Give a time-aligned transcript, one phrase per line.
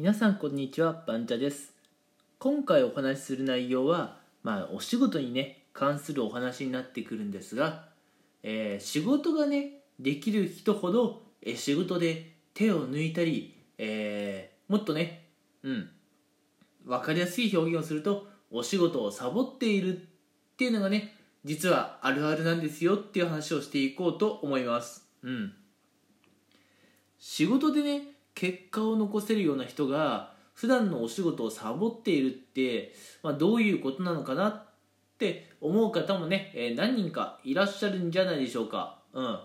[0.00, 1.74] 皆さんこんにちはバンチャです。
[2.38, 7.84] 今回お話しする内容はまあお仕事にね関するお話になってくるんですが、
[8.42, 15.26] えー仕事がねできる人ほど、えー仕事で手を抜いたり、えーもっとね
[15.62, 15.90] うん
[16.86, 20.00] 分かりやすい表現をするとお仕事をサボっているっ
[20.56, 21.14] ていうのがね
[21.44, 25.06] 実はあるあるなんですよっていう話をしていこうと思います。
[25.22, 25.52] うん。
[27.18, 34.64] 仕事でね結果を残せるような人が普段のお仕事をサボっているって、まあ、どういうことなのかなっ
[35.18, 39.02] て思う方もね、えー何人かいらっしゃるんじゃないでしょうか。
[39.12, 39.40] うん。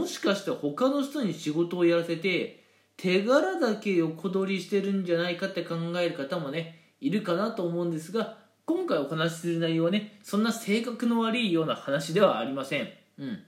[0.00, 2.64] もしかして他の人に仕事をやらせて
[2.96, 12.88] 手柄だけ横取りしてるんじゃないかって考える方もねいるかなと思うんですが今回お話しする内容はねそんな性格の悪いような話ではありません。
[13.18, 13.42] うん。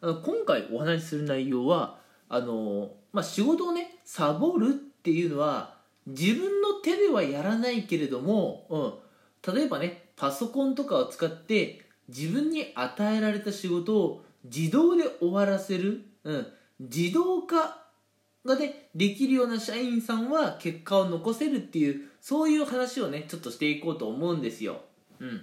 [0.00, 5.76] 今回お話しする内容はあの、まあ、仕事をねサボるっていうのは
[6.06, 9.00] 自分の手ではやらないけれども、
[9.44, 16.46] うん、例えばねパソコンとかを使って自分に与えられた仕事を自動で終わらせる、うん、
[16.80, 17.86] 自動化
[18.44, 24.80] がねできるような社員さんは結果を残せるっていうそういう話をねちょっとしていこうと思うんですよ。
[25.18, 25.42] うん。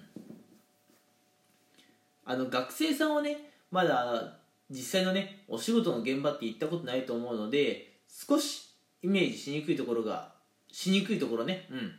[2.25, 4.38] あの学生さんはねまだ
[4.74, 8.70] 実際のねお仕事の現場って行ったことないと思うので少し
[9.04, 10.34] イメージしにくいところが
[10.72, 11.92] しにくいところねうん。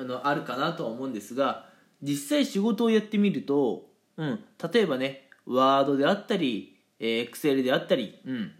[0.00, 1.66] あのあるかなとは思うんですが
[2.02, 8.52] 実際仕事をやってみると、うん、例えばねワードであったりエクセルであったり、うん。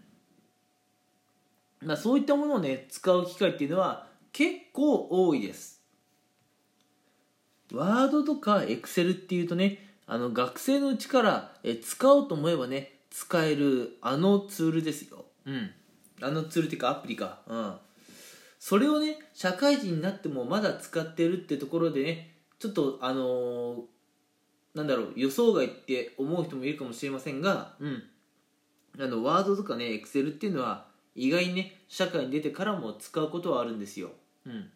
[1.81, 5.81] まあ、そういったものをね使う機会っていうのは結構多いです。
[7.71, 15.23] ワードとかエクセルっていうとねあの学生のうちからえ使おうと思えばね使えるあのツールですよ。
[15.45, 15.71] うん。
[16.19, 17.41] あのツールっていうかアプリか。
[17.47, 17.75] うん。
[18.57, 23.81] それをね社会人になってもまだ使ってるってところでねちょっとあのー
[24.73, 28.03] なんだろう予想外って思う人もいるかもしれませんがうん。
[28.99, 34.09] あのワードとかねエクセルっていうのは意外にね社会に出てからも使うことはあるんですよ。
[34.47, 34.71] うん。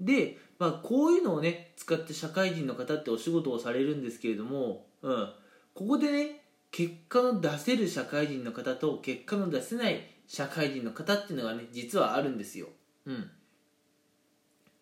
[0.00, 5.28] で、まあ、こういうのをね使って社会人の方ってお仕事をされるんですけれども、うん、
[5.74, 12.68] ここでね結果の出せる社会人の方と結果の出せない社会人の方っていうのがね実はあるんですよ、
[13.06, 13.30] うん、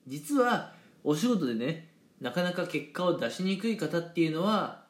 [0.07, 0.73] 実は
[1.05, 1.89] お仕事でね
[2.21, 4.85] なかなか結果を出しにくい方っていうのは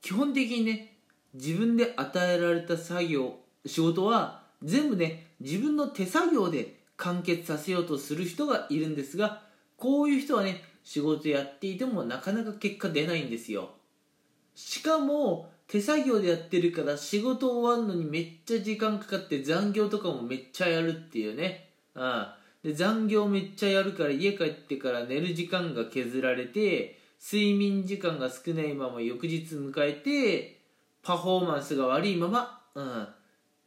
[0.00, 0.96] 基本的にね
[1.34, 9.42] 自分で与えられた作業仕事は全部ね自分の手作業で完結させようとする人がいるんですが
[9.78, 13.70] こういう人はね仕事やっていてもなかなか結果出ないんですよ。
[14.54, 21.70] しかも手作業でやってるから仕事終わるのにめっちゃ時間かかって残業とかもめっちゃやるっていうね。
[21.94, 22.38] ああ。
[22.62, 30.60] で残業めっちゃやるから家帰ってから寝る時間が削られて睡眠時間が少ないまま翌日迎えて
[31.02, 33.08] パフォーマンスが悪いまま、うん、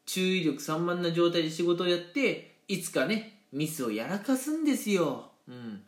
[0.06, 5.82] 注意力散漫な状態で仕事をやっていつかねミスをやらかすんですよ、うん、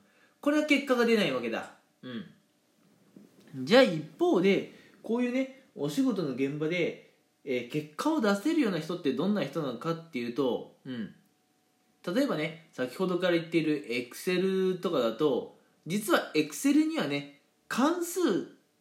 [0.44, 1.72] これは結果が出ないわけだ、
[2.02, 7.12] うん、じゃあ一方でこういうねお仕事の現場で、
[7.46, 11.14] えー結果を出せるような人ってどんな人なのかっていうと、うん、
[12.14, 15.56] 例えばね先ほどから言っている Excel とかだと
[15.88, 17.40] 実は Excel にはね
[17.70, 18.24] 関数っ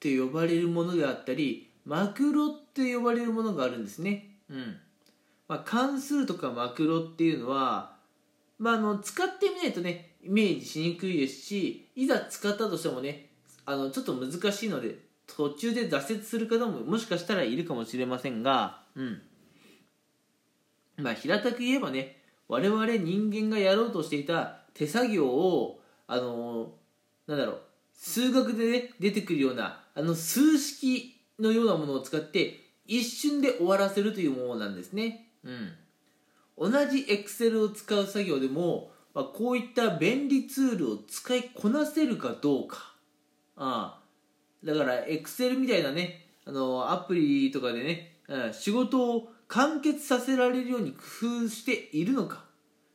[0.01, 4.77] て呼ばれるものであったりマクロって呼ばれるものがあるんですね、うん。
[5.49, 7.97] まあ、関数とかマクロっていうのは、
[8.59, 13.31] まあ、あの使ってみないとねイメージしにくいですしいざ使ったとしてもね
[13.67, 14.97] あのちょっと難しいので
[15.27, 19.23] 途中で挫折する方ももしかしたらいるかもしれませんが、うん。
[20.99, 22.19] まあ、平たく言えばね
[22.49, 26.73] 我々人間がやろうとしていた手作業をあの
[27.27, 27.61] なんだろう
[27.95, 35.73] 数学で、ね、出てくるようなあの数式のようなものを使って一瞬で終わらせるというものなんですね、うん、
[36.59, 42.95] 同じ Excel を使う作業でも、まあ、こういった便利ツールを使いこなせるかどうか。
[43.57, 44.03] ああ。
[44.65, 52.45] だから Excel みたいなねあのアプリとかでね、うん、仕事を完結させられるように工夫しているのか。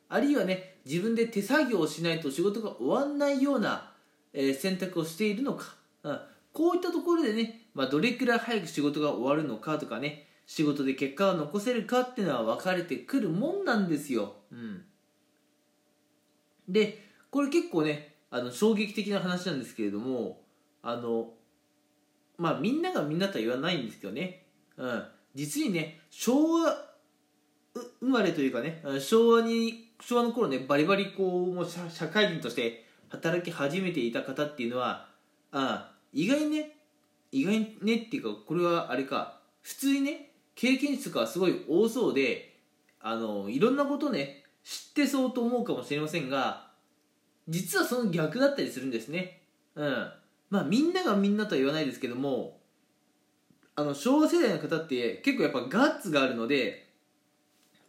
[0.09, 3.91] あるいはね自分で手作業をしないと仕事が終わんないような、
[4.33, 6.19] えー選択をしているのか、うん、
[6.53, 14.83] こういったところでね、まあ、どれくらい早く仕事が終わるのかとかね仕事で結果を残せるかっていうのは分かれてくるもんなんですよ、うん、
[16.67, 20.41] でこれ結構ねあの衝撃的な話なんですけれども
[20.81, 21.29] あの
[22.37, 24.45] まあみんながみんなとは言わないんですけどね、
[24.77, 25.03] うん、
[25.35, 26.87] 実にね昭和
[27.99, 35.07] 生まれというかね昭和に昭和の頃ねバリバリこうもう社会人として働き始めていた方っていうのは
[35.51, 36.77] あ意外にね
[37.31, 42.55] 意外にねっていうかこれはあれか普通にね経験値とかはすごい多そうで
[42.99, 46.67] あのいろんなことね知ってそうと思うかもしれませんが
[47.47, 49.41] 実はその逆だったりするんですね。
[49.75, 50.11] うん。
[50.49, 52.59] まあみんながみんなとは言わないですけども
[53.77, 56.89] あの昭和世代の方って結構やっぱガッツがあるので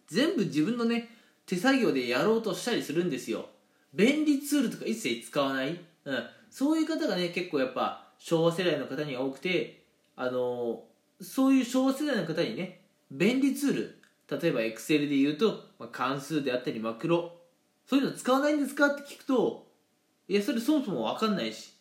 [0.06, 1.08] 全部自分のね
[1.46, 3.46] 手作業でやろうとしたりするんですよ。
[3.92, 9.82] 便利ツールとか一切使わない、うん、そういう方がね結構やっぱ昭和世代の方には多くて
[10.14, 10.84] あの
[11.20, 13.98] そういう昭和世代の方にね便利ツール
[14.30, 17.32] 例えば Excel で言うと、まあ、関数であったりマクロ
[17.86, 18.88] そういうの使わないんですか？
[18.88, 19.66] って聞くと
[20.28, 21.74] いやそれそもそも分かんないし。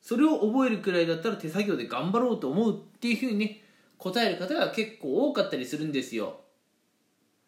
[0.00, 3.62] それを覚えるくらいだったら手作業で頑張ろうと思うっていうふうにね
[3.98, 6.40] 答える方が結構多かったりするんですよ。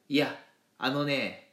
[0.09, 0.33] いや
[0.79, 1.53] あのね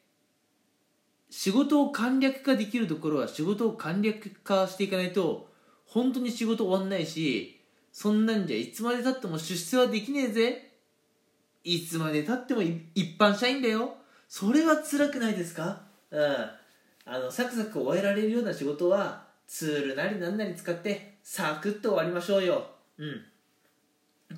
[1.31, 5.49] 仕事を簡略化できるところは仕事を簡略化していかないと
[5.85, 7.59] 本当に仕事終わんないし
[7.91, 10.71] そんなんじゃいつまでたっても出世はできねえぜ。
[11.63, 13.95] いつまでたっても一般社員だよ。
[14.31, 15.81] それは辛くないですか？
[16.09, 16.21] うん。
[17.03, 22.65] あのサクサク終えられるような仕事はツールなりなんなり使ってサクッと終わりましょうよ。
[22.97, 23.25] うん。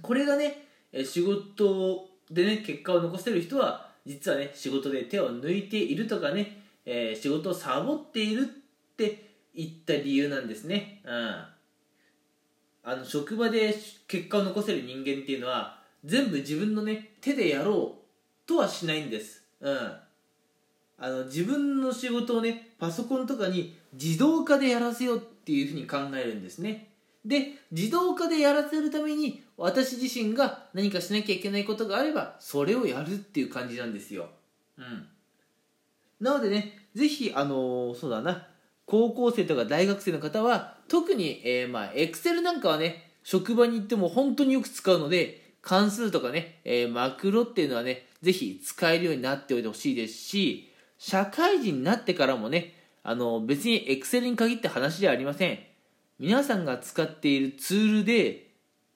[0.01, 0.65] これがね
[1.05, 11.01] 仕事でね結果を残せる人は実はね仕事で手を抜いているとかね、えー、仕事をサボっているっていった理由なんですね。
[11.05, 11.45] うん。
[12.85, 13.75] あの職場で
[14.07, 19.42] 結果を残せる人間っていうのは全部自分のね手でやろうとはしないんです。
[19.63, 19.93] うん。
[20.99, 26.89] あの自分の仕事をねパソコンとかに自動化でやらせようっていうふうに考えるんですね。
[27.25, 34.27] で自動化でやらせるために私自身が何かしなきゃいけないことがあればそれをやるっていう感じなんですよ。
[34.77, 35.07] うん。
[36.19, 38.47] なのでねぜひあのー、そうだな
[38.85, 55.59] 高校生とか大学生の方は特にえ、まエクセルなんかはね職場に行っても本当によく使うので関数とかね、えー、マクロっていうのはねぜひ使えるようになっておいてほしいですし社会人になってからもねあの別にエクセルに限って話ではありません。
[56.19, 58.51] 皆さんが使っているツールで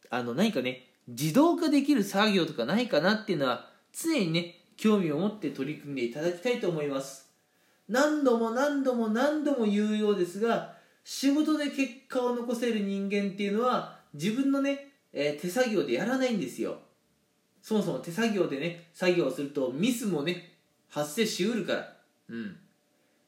[0.10, 7.30] あの何かね自動化できる作業とかないかなっていうのは常にね興味を持って取り組んでいただきたいと思います。
[7.90, 16.78] 何度も何度も何度も言うようですが仕事で結果を残せる人間っていうのは自分のね、えー、手作業でやらないんですよ。
[17.60, 20.54] そもそも手作業でね作業するとミスもね
[20.90, 21.94] 発生しうるから。
[22.30, 22.56] うん。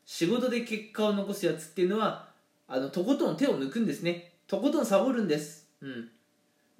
[0.05, 2.29] 仕事で結果を残すやつっていうのは
[2.67, 4.33] あのとことん手を抜くんですね。
[4.47, 5.67] とことんサボるんです。
[5.81, 6.09] うん。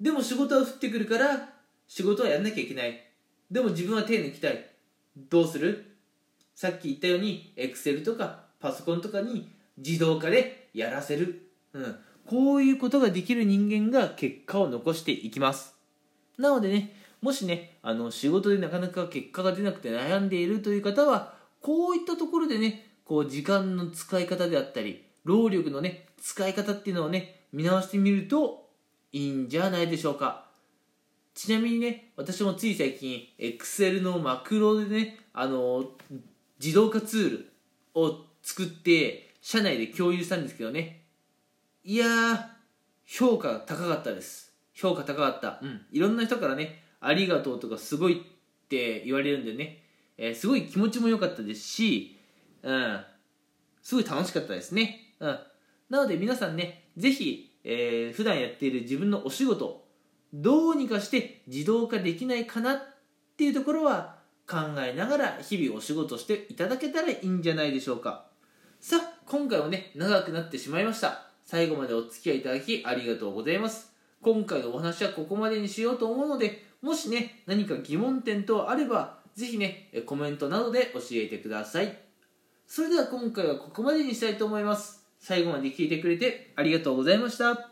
[0.00, 1.48] でも仕事は降ってくるから
[1.88, 3.04] 仕事はやんなきゃいけない。
[3.50, 4.64] でも自分は手抜きたい。
[5.16, 5.96] どうする？
[6.54, 11.96] さっき言ったように Excel とかパソコンとかに自動化でやらせる、うん、
[12.30, 15.74] こういうことができる人間が結果を残していきます。
[16.38, 28.68] なのでねもしねあの仕事でなかなか結果が出なくて悩んでいるという方はこういったところでねこう時間の使い方であったり労力のね使い方っていうのをね見直してみると
[29.10, 30.46] いいんじゃないでしょうか。
[31.34, 35.84] ちなみにね私もつい最近 Excel のマクロでねあの
[36.62, 37.52] 自動化ツール
[37.94, 41.00] を作って社内で共有したんですけどね
[41.82, 42.38] いやー
[43.06, 44.52] 評価高かったです。
[44.74, 45.60] 評価高かった。
[45.62, 45.80] うん。
[45.90, 49.82] いろんな人からねありがとうとかすごいって言われるんでね、
[50.18, 52.18] えー、すごい気持ちも良かったですし
[52.62, 53.00] うん。
[53.82, 55.14] すごい楽しかったですね。
[55.20, 55.38] うん。
[55.88, 59.86] なので皆さんねぜひ、えー、普段やっている自分のお仕事
[60.34, 62.78] どうにかして自動化できないかなっ
[63.38, 64.56] ていうところは考
[64.86, 68.26] えながら日々お仕事していただけたらいいんじゃないでしょうか。
[68.80, 73.92] さあ今回はね長くなってしまいました最後までお付き合いいただきありがとうございます。
[74.22, 81.98] 今回のお話はここまでにしようと思うのでもしね何か疑問点等あればぜひねコメントなどで教えてください。
[82.68, 85.04] それでは今回はここまでにしたいと思います。
[85.18, 87.69] 最後まで聞いてくれてありがとうございました。